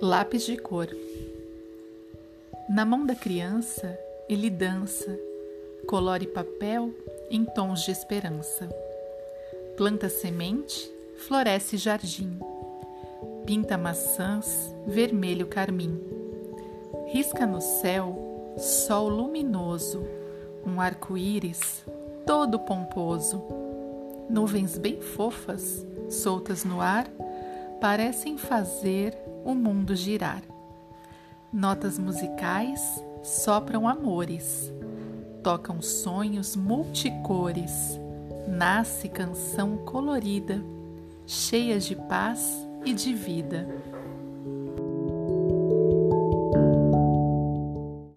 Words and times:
Lápis 0.00 0.44
de 0.44 0.56
cor. 0.56 0.88
Na 2.68 2.84
mão 2.84 3.04
da 3.06 3.14
criança, 3.14 3.98
ele 4.28 4.50
dança, 4.50 5.18
colore 5.86 6.26
papel 6.26 6.92
em 7.30 7.44
tons 7.44 7.82
de 7.82 7.90
esperança. 7.90 8.68
Planta 9.76 10.08
semente, 10.08 10.90
floresce 11.16 11.76
jardim. 11.76 12.38
Pinta 13.44 13.78
maçãs, 13.78 14.74
vermelho 14.86 15.46
carmim. 15.46 16.00
Risca 17.08 17.46
no 17.46 17.60
céu, 17.60 18.54
sol 18.58 19.08
luminoso, 19.08 20.04
um 20.66 20.80
arco-íris 20.80 21.84
todo 22.26 22.58
pomposo. 22.58 23.40
Nuvens 24.28 24.76
bem 24.76 25.00
fofas, 25.00 25.86
soltas 26.10 26.64
no 26.64 26.80
ar, 26.80 27.06
parecem 27.80 28.36
fazer 28.38 29.16
o 29.44 29.54
mundo 29.54 29.94
girar. 29.94 30.42
Notas 31.52 31.98
musicais 31.98 32.80
sopram 33.22 33.88
amores, 33.88 34.72
tocam 35.42 35.80
sonhos 35.80 36.56
multicores, 36.56 37.98
nasce 38.48 39.08
canção 39.08 39.76
colorida, 39.78 40.62
cheia 41.26 41.78
de 41.78 41.94
paz 41.94 42.66
e 42.84 42.92
de 42.92 43.14
vida. 43.14 43.66